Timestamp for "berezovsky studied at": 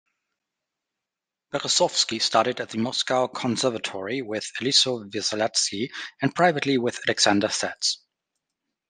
1.53-2.71